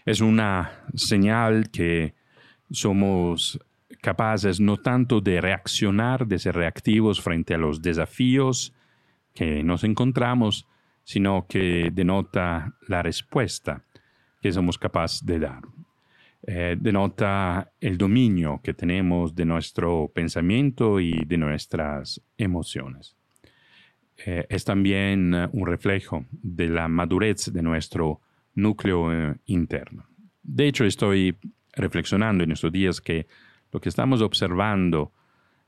Es 0.05 0.21
una 0.21 0.85
señal 0.95 1.71
que 1.71 2.15
somos 2.71 3.61
capaces 4.01 4.59
no 4.59 4.79
tanto 4.79 5.21
de 5.21 5.41
reaccionar, 5.41 6.27
de 6.27 6.39
ser 6.39 6.57
reactivos 6.57 7.21
frente 7.21 7.55
a 7.55 7.59
los 7.59 7.81
desafíos 7.81 8.75
que 9.33 9.63
nos 9.63 9.85
encontramos, 9.85 10.67
sino 11.05 11.47
que 11.47 11.91
denota 11.93 12.75
la 12.89 13.03
respuesta 13.03 13.85
que 14.41 14.53
somos 14.53 14.79
capaces 14.79 15.25
de 15.25 15.39
dar. 15.39 15.63
Eh, 16.45 16.77
denota 16.79 17.73
el 17.81 17.97
dominio 17.97 18.61
que 18.65 18.75
tenemos 18.75 19.33
de 19.33 19.45
nuestro 19.45 20.11
pensamiento 20.13 20.99
y 20.99 21.13
de 21.25 21.39
nuestras 21.39 22.21
emociones. 22.37 23.15
Eh, 24.27 24.45
es 24.49 24.65
también 24.65 25.35
eh, 25.35 25.49
un 25.53 25.69
reflejo 25.69 26.27
de 26.33 26.69
la 26.69 26.89
madurez 26.89 27.53
de 27.53 27.63
nuestro 27.63 28.23
núcleo 28.55 29.37
interno. 29.47 30.05
De 30.43 30.67
hecho, 30.67 30.85
estoy 30.85 31.39
reflexionando 31.75 32.43
en 32.43 32.51
estos 32.51 32.73
días 32.73 33.01
que 33.01 33.29
lo 33.71 33.81
que 33.81 33.89
estamos 33.89 34.21
observando 34.21 35.13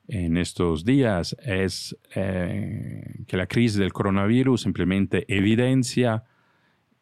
en 0.08 0.36
estos 0.36 0.84
días 0.84 1.34
es 1.42 1.96
que 2.12 3.36
la 3.36 3.46
crisis 3.46 3.78
del 3.78 3.94
coronavirus 3.94 4.60
simplemente 4.60 5.24
evidencia 5.34 6.24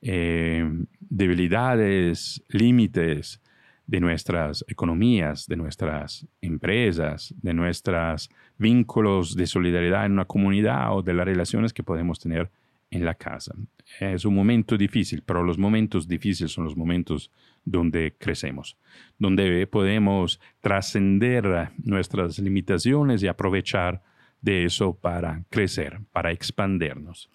debilidades, 0.01 2.45
límites 2.49 3.43
de 3.87 4.01
nuestras 4.01 4.65
economías, 4.69 5.47
de 5.47 5.57
nuestras 5.57 6.27
empresas, 6.41 7.35
de 7.43 7.55
nuestros 7.55 8.31
vínculos 8.59 9.37
de 9.37 9.47
solidaridad 9.47 10.07
en 10.07 10.13
una 10.13 10.25
comunidad 10.25 10.97
o 10.97 11.03
de 11.03 11.15
las 11.15 11.27
relaciones 11.27 11.73
que 11.73 11.83
podemos 11.83 12.19
tener 12.19 12.51
en 12.91 13.05
la 13.05 13.15
casa. 13.15 13.55
Es 14.01 14.25
un 14.25 14.35
momento 14.35 14.77
difícil, 14.77 15.23
pero 15.25 15.43
los 15.43 15.59
momentos 15.59 16.07
difíciles 16.07 16.53
son 16.53 16.65
los 16.65 16.77
momentos 16.77 17.31
donde 17.65 18.15
crecemos, 18.19 18.77
donde 19.19 19.67
podemos 19.67 20.41
trascender 20.61 21.71
nuestras 21.83 22.39
limitaciones 22.39 23.23
y 23.23 23.29
aprovechar 23.29 24.03
de 24.41 24.65
eso 24.65 24.95
para 24.95 25.45
crecer, 25.51 26.01
para 26.13 26.33
expandernos 26.33 27.31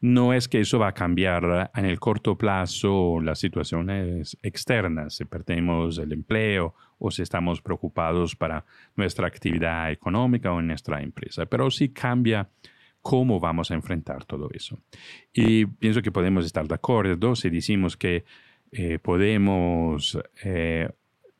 no 0.00 0.32
es 0.32 0.48
que 0.48 0.60
eso 0.60 0.78
va 0.78 0.88
a 0.88 0.94
cambiar 0.94 1.70
en 1.74 1.84
el 1.84 2.00
corto 2.00 2.36
plazo 2.38 3.20
las 3.20 3.38
situaciones 3.38 4.36
externas, 4.42 5.16
si 5.16 5.26
perdemos 5.26 5.98
el 5.98 6.12
empleo 6.12 6.74
o 6.98 7.10
si 7.10 7.22
estamos 7.22 7.60
preocupados 7.60 8.34
para 8.34 8.64
nuestra 8.96 9.26
actividad 9.26 9.90
económica 9.90 10.52
o 10.52 10.60
en 10.60 10.68
nuestra 10.68 11.02
empresa, 11.02 11.44
pero 11.46 11.70
sí 11.70 11.90
cambia 11.90 12.48
cómo 13.02 13.40
vamos 13.40 13.70
a 13.70 13.74
enfrentar 13.74 14.24
todo 14.24 14.48
eso. 14.52 14.78
Y 15.32 15.66
pienso 15.66 16.02
que 16.02 16.12
podemos 16.12 16.44
estar 16.44 16.66
de 16.66 16.74
acuerdo 16.74 17.34
si 17.36 17.50
decimos 17.50 17.96
que 17.96 18.24
eh, 18.72 18.98
podemos 18.98 20.18
eh, 20.44 20.88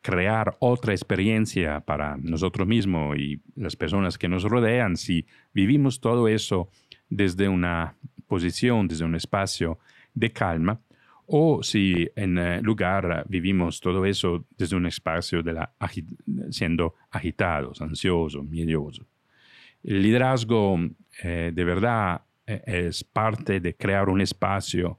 crear 0.02 0.56
otra 0.58 0.92
experiencia 0.92 1.80
para 1.80 2.16
nosotros 2.16 2.66
mismos 2.66 3.16
y 3.18 3.40
las 3.56 3.76
personas 3.76 4.18
que 4.18 4.28
nos 4.28 4.44
rodean 4.44 4.96
si 4.96 5.26
vivimos 5.52 6.00
todo 6.00 6.28
eso 6.28 6.68
desde 7.10 7.48
una 7.48 7.96
posición, 8.30 8.86
desde 8.86 9.04
un 9.04 9.16
espacio 9.16 9.80
de 10.14 10.30
calma, 10.30 10.80
o 11.26 11.62
si 11.62 12.08
en 12.14 12.38
eh, 12.38 12.60
lugar 12.62 13.24
vivimos 13.28 13.80
todo 13.80 14.04
eso 14.04 14.46
desde 14.56 14.76
un 14.76 14.86
espacio 14.86 15.42
de 15.42 15.52
la 15.52 15.72
siendo 16.50 16.94
agitados, 17.10 17.82
ansiosos, 17.82 18.44
miedosos. 18.44 19.06
El 19.82 20.02
liderazgo 20.02 20.78
eh, 21.22 21.50
de 21.52 21.64
verdad 21.64 22.22
eh, 22.46 22.62
es 22.66 23.02
parte 23.02 23.58
de 23.58 23.74
crear 23.76 24.08
un 24.08 24.20
espacio 24.20 24.98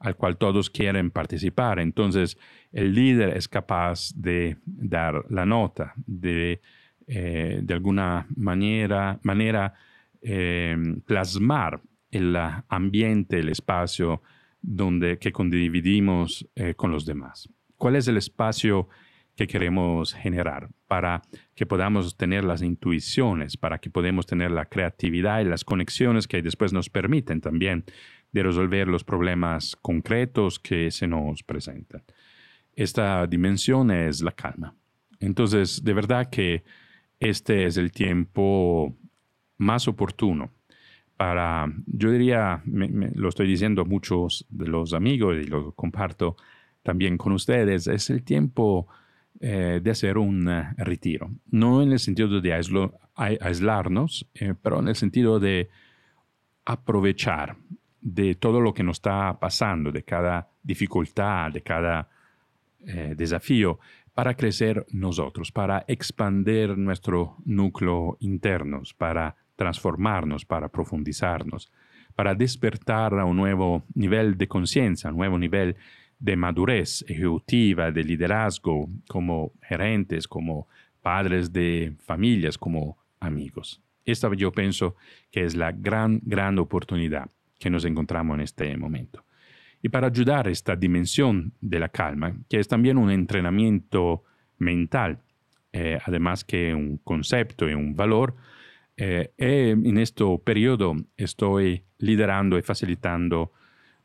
al 0.00 0.16
cual 0.16 0.36
todos 0.36 0.68
quieren 0.68 1.10
participar. 1.12 1.78
Entonces, 1.78 2.36
el 2.72 2.92
líder 2.92 3.36
es 3.36 3.48
capaz 3.48 4.12
de 4.16 4.56
dar 4.66 5.24
la 5.30 5.46
nota, 5.46 5.94
de, 6.06 6.60
de 7.06 7.74
alguna 7.74 8.26
manera, 8.36 9.18
manera 9.22 9.72
plasmar 11.06 11.80
el 12.14 12.36
ambiente, 12.68 13.40
el 13.40 13.48
espacio 13.48 14.22
donde, 14.62 15.18
que 15.18 15.32
condividimos 15.32 16.48
eh, 16.54 16.74
con 16.74 16.90
los 16.90 17.04
demás. 17.04 17.48
¿Cuál 17.76 17.96
es 17.96 18.08
el 18.08 18.16
espacio 18.16 18.88
que 19.36 19.46
queremos 19.46 20.14
generar 20.14 20.70
para 20.86 21.22
que 21.54 21.66
podamos 21.66 22.16
tener 22.16 22.44
las 22.44 22.62
intuiciones, 22.62 23.56
para 23.56 23.78
que 23.78 23.90
podamos 23.90 24.26
tener 24.26 24.50
la 24.50 24.66
creatividad 24.66 25.40
y 25.40 25.44
las 25.44 25.64
conexiones 25.64 26.28
que 26.28 26.40
después 26.40 26.72
nos 26.72 26.88
permiten 26.88 27.40
también 27.40 27.84
de 28.32 28.42
resolver 28.42 28.88
los 28.88 29.04
problemas 29.04 29.76
concretos 29.82 30.58
que 30.58 30.90
se 30.90 31.08
nos 31.08 31.42
presentan? 31.42 32.04
Esta 32.74 33.26
dimensión 33.26 33.90
es 33.90 34.22
la 34.22 34.32
calma. 34.32 34.74
Entonces, 35.20 35.82
de 35.84 35.94
verdad 35.94 36.30
que 36.30 36.64
este 37.18 37.66
es 37.66 37.76
el 37.76 37.92
tiempo 37.92 38.96
más 39.56 39.88
oportuno 39.88 40.52
para, 41.16 41.72
yo 41.86 42.10
diría, 42.10 42.62
lo 42.64 43.28
estoy 43.28 43.46
diciendo 43.46 43.82
a 43.82 43.84
muchos 43.84 44.46
de 44.50 44.66
los 44.66 44.92
amigos 44.92 45.36
y 45.40 45.44
lo 45.44 45.72
comparto 45.72 46.36
también 46.82 47.16
con 47.16 47.32
ustedes, 47.32 47.86
es 47.86 48.10
el 48.10 48.22
tiempo 48.22 48.86
eh, 49.40 49.80
de 49.82 49.90
hacer 49.90 50.16
un 50.16 50.48
eh, 50.48 50.74
retiro. 50.76 51.30
No 51.50 51.82
en 51.82 51.92
el 51.92 51.98
sentido 51.98 52.40
de 52.40 52.52
aislarnos, 53.16 54.28
eh, 54.34 54.54
pero 54.62 54.78
en 54.78 54.88
el 54.88 54.94
sentido 54.94 55.40
de 55.40 55.68
aprovechar 56.64 57.56
de 58.00 58.36
todo 58.36 58.60
lo 58.60 58.72
que 58.72 58.82
nos 58.82 58.98
está 58.98 59.38
pasando, 59.40 59.90
de 59.90 60.04
cada 60.04 60.48
dificultad, 60.62 61.52
de 61.52 61.62
cada 61.62 62.08
desafío, 63.16 63.78
para 64.12 64.34
crecer 64.34 64.84
nosotros, 64.90 65.50
para 65.50 65.86
expandir 65.88 66.76
nuestro 66.76 67.38
núcleo 67.46 68.18
interno, 68.20 68.82
para 68.98 69.34
transformarnos, 69.56 70.44
para 70.44 70.68
profundizarnos, 70.68 71.70
para 72.14 72.34
despertar 72.34 73.18
a 73.18 73.24
un 73.24 73.36
nuevo 73.36 73.84
nivel 73.94 74.36
de 74.36 74.48
conciencia, 74.48 75.10
un 75.10 75.16
nuevo 75.16 75.38
nivel 75.38 75.76
de 76.18 76.36
madurez 76.36 77.04
ejecutiva, 77.08 77.90
de 77.90 78.04
liderazgo, 78.04 78.88
como 79.08 79.52
gerentes, 79.62 80.28
como 80.28 80.68
padres 81.02 81.52
de 81.52 81.94
familias, 82.00 82.56
como 82.56 82.96
amigos. 83.20 83.82
Esta 84.04 84.32
yo 84.34 84.52
pienso 84.52 84.96
que 85.30 85.44
es 85.44 85.54
la 85.54 85.72
gran, 85.72 86.20
gran 86.22 86.58
oportunidad 86.58 87.30
que 87.58 87.70
nos 87.70 87.84
encontramos 87.84 88.34
en 88.36 88.40
este 88.42 88.76
momento. 88.76 89.24
Y 89.82 89.88
para 89.90 90.06
ayudar 90.06 90.46
a 90.46 90.50
esta 90.50 90.76
dimensión 90.76 91.52
de 91.60 91.78
la 91.78 91.88
calma, 91.88 92.34
que 92.48 92.58
es 92.58 92.68
también 92.68 92.96
un 92.96 93.10
entrenamiento 93.10 94.24
mental, 94.58 95.20
eh, 95.72 95.98
además 96.04 96.44
que 96.44 96.74
un 96.74 96.98
concepto 96.98 97.68
y 97.68 97.74
un 97.74 97.94
valor, 97.94 98.34
eh, 98.96 99.32
en 99.38 99.98
este 99.98 100.24
periodo 100.44 100.94
estoy 101.16 101.84
liderando 101.98 102.58
y 102.58 102.62
facilitando 102.62 103.52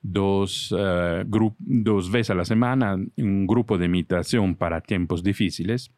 dos, 0.02 0.72
uh, 0.72 1.24
dos 1.60 2.12
veces 2.12 2.32
a 2.32 2.36
la 2.36 2.46
semana 2.46 2.98
un 3.18 3.48
grupo 3.48 3.78
de 3.78 3.88
meditación 3.88 4.56
para 4.56 4.82
tiempos 4.82 5.24
difíciles, 5.24 5.92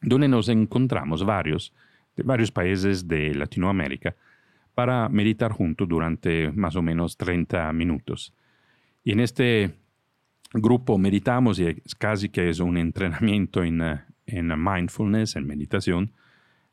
donde 0.00 0.28
nos 0.28 0.48
encontramos 0.48 1.24
varios 1.24 1.72
de 2.16 2.22
varios 2.22 2.52
países 2.52 3.08
de 3.08 3.34
Latinoamérica 3.34 4.14
para 4.74 5.08
meditar 5.08 5.52
juntos 5.52 5.88
durante 5.88 6.50
más 6.52 6.76
o 6.76 6.82
menos 6.82 7.16
30 7.16 7.72
minutos. 7.72 8.32
Y 9.02 9.12
en 9.12 9.20
este 9.20 9.74
grupo 10.52 10.96
meditamos 10.98 11.58
y 11.58 11.66
es 11.66 11.94
casi 11.96 12.28
que 12.28 12.48
es 12.48 12.60
un 12.60 12.76
entrenamiento 12.76 13.62
en, 13.64 13.82
en 14.26 14.64
mindfulness, 14.64 15.36
en 15.36 15.46
meditación, 15.46 16.12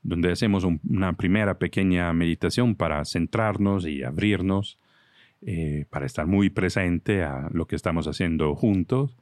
donde 0.04 0.32
hacemos 0.32 0.64
una 0.64 1.14
primera 1.14 1.60
pequeña 1.60 2.12
meditación 2.14 2.76
para 2.76 3.06
centrarnos 3.06 3.86
y 3.86 4.04
abrirnos, 4.04 4.80
eh, 5.44 5.86
para 5.90 6.06
estar 6.06 6.28
muy 6.28 6.50
presente 6.50 7.24
a 7.24 7.50
lo 7.52 7.66
que 7.68 7.76
estamos 7.76 8.08
haciendo 8.08 8.56
juntos. 8.56 9.18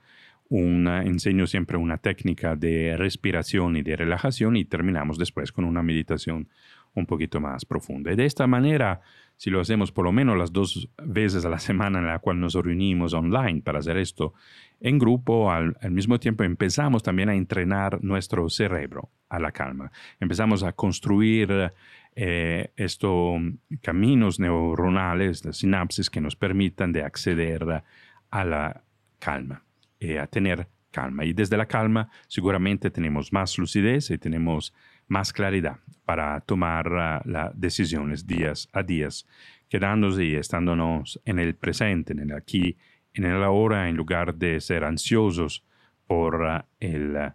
Una, 0.50 1.04
enseño 1.04 1.46
siempre 1.46 1.78
una 1.78 1.98
técnica 1.98 2.56
de 2.56 2.98
respiración 2.98 3.76
y 3.76 3.84
de 3.84 3.96
relajación 3.96 4.58
y 4.58 4.66
terminamos 4.66 5.18
después 5.20 5.52
con 5.52 5.64
una 5.64 5.84
meditación 5.84 6.48
un 6.96 7.06
poquito 7.06 7.40
más 7.40 7.66
profunda. 7.66 8.12
Y 8.12 8.16
de 8.16 8.26
esta 8.26 8.48
manera, 8.48 9.02
si 9.38 9.50
lo 9.50 9.62
hacemos 9.62 9.92
por 9.92 10.06
lo 10.06 10.12
menos 10.12 10.38
las 10.38 10.52
dos 10.52 10.90
veces 11.04 11.46
a 11.46 11.50
la 11.50 11.60
semana 11.60 12.00
en 12.00 12.08
la 12.08 12.20
cual 12.20 12.40
nos 12.40 12.56
reunimos 12.56 13.14
online 13.14 13.62
para 13.62 13.80
hacer 13.80 13.98
esto 13.98 14.34
en 14.80 14.98
grupo, 14.98 15.52
al, 15.52 15.76
mismo 15.92 16.20
tiempo 16.20 16.44
empezamos 16.44 17.04
también 17.04 17.30
a 17.30 17.36
entrenar 17.36 18.04
nuestro 18.04 18.50
cerebro 18.50 19.10
a 19.30 19.40
la 19.40 19.52
calma. 19.52 19.92
Empezamos 20.20 20.64
a 20.64 20.74
construir 20.74 21.72
eh, 22.16 22.72
estos 22.76 23.42
caminos 23.82 24.40
neuronales, 24.40 25.46
las 25.46 25.58
sinapsis 25.58 26.10
que 26.10 26.22
nos 26.22 26.36
permitan 26.36 26.92
de 26.92 27.04
acceder 27.04 27.84
a 28.30 28.46
la 28.46 28.84
calma, 29.20 29.64
y 30.00 30.16
a 30.16 30.28
tener 30.28 30.68
calma. 30.92 31.26
Y 31.26 31.34
desde 31.34 31.58
la 31.58 31.66
calma 31.66 32.10
seguramente 32.28 32.90
tenemos 32.90 33.32
más 33.32 33.58
lucidez 33.58 34.10
y 34.10 34.18
tenemos 34.18 34.74
más 35.08 35.34
claridad 35.34 35.78
para 36.06 36.40
tomar 36.42 36.88
uh, 36.88 37.30
las 37.30 37.60
decisiones 37.60 38.26
días 38.26 38.70
a 38.74 38.84
días, 38.84 39.28
quedándose 39.68 40.24
y 40.26 40.36
estándonos 40.36 41.20
en 41.26 41.40
el 41.40 41.56
presente, 41.56 42.14
en 42.14 42.20
el 42.20 42.34
aquí, 42.34 42.78
en 43.26 43.32
el 43.32 43.44
ahora, 43.44 43.90
en 43.90 43.96
lugar 43.96 44.36
de 44.36 44.62
ser 44.62 44.84
ansiosos 44.84 45.64
por, 46.08 46.42
uh, 46.42 46.62
el, 46.80 47.16
uh, 47.16 47.32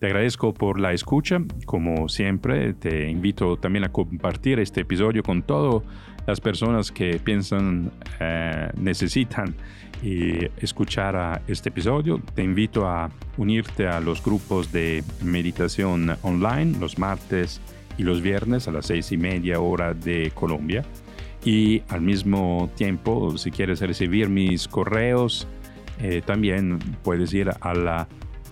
Te 0.00 0.06
agradezco 0.06 0.54
por 0.54 0.80
la 0.80 0.94
escucha. 0.94 1.42
Como 1.66 2.08
siempre, 2.08 2.72
te 2.72 3.10
invito 3.10 3.58
también 3.58 3.84
a 3.84 3.92
compartir 3.92 4.58
este 4.58 4.80
episodio 4.80 5.22
con 5.22 5.42
todas 5.42 5.82
las 6.26 6.40
personas 6.40 6.90
que 6.90 7.20
piensan, 7.22 7.92
eh, 8.18 8.70
necesitan 8.78 9.54
y 10.02 10.46
escuchar 10.56 11.16
a 11.16 11.42
este 11.46 11.68
episodio. 11.68 12.18
Te 12.34 12.42
invito 12.42 12.88
a 12.88 13.10
unirte 13.36 13.88
a 13.88 14.00
los 14.00 14.24
grupos 14.24 14.72
de 14.72 15.04
meditación 15.22 16.16
online 16.22 16.78
los 16.80 16.98
martes 16.98 17.60
y 17.98 18.02
los 18.02 18.22
viernes 18.22 18.68
a 18.68 18.72
las 18.72 18.86
seis 18.86 19.12
y 19.12 19.18
media 19.18 19.60
hora 19.60 19.92
de 19.92 20.30
Colombia. 20.34 20.82
Y 21.44 21.82
al 21.90 22.00
mismo 22.00 22.70
tiempo, 22.74 23.36
si 23.36 23.50
quieres 23.50 23.82
recibir 23.82 24.30
mis 24.30 24.66
correos, 24.66 25.46
eh, 26.00 26.22
también 26.24 26.78
puedes 27.02 27.34
ir 27.34 27.50
a 27.60 27.74
la 27.74 28.08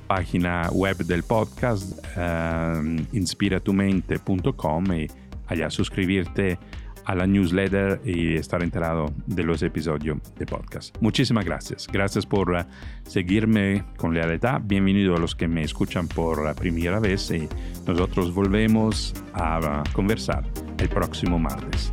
página 0.09 0.69
web 0.73 0.97
del 0.97 1.23
podcast, 1.23 1.93
uh, 2.17 2.83
inspiratumente.com 3.13 4.93
y 4.95 5.07
allá 5.47 5.71
suscribirte 5.71 6.59
a 7.05 7.15
la 7.15 7.27
newsletter 7.27 8.03
y 8.05 8.35
estar 8.35 8.63
enterado 8.63 9.13
de 9.27 9.43
los 9.43 9.63
episodios 9.63 10.19
de 10.37 10.45
podcast. 10.45 10.97
Muchísimas 11.01 11.45
gracias. 11.45 11.87
Gracias 11.87 12.27
por 12.27 12.51
uh, 12.51 12.65
seguirme 13.05 13.85
con 13.97 14.13
lealtad. 14.13 14.61
Bienvenido 14.65 15.15
a 15.15 15.19
los 15.19 15.35
que 15.35 15.49
me 15.49 15.63
escuchan 15.63 16.09
por 16.09 16.45
la 16.45 16.55
primera 16.55 17.01
vez 17.01 17.31
y 17.31 17.49
nosotros 17.87 18.35
volvemos 18.35 19.15
a 19.33 19.83
conversar 19.95 20.45
el 20.79 20.89
próximo 20.89 21.39
martes. 21.39 21.93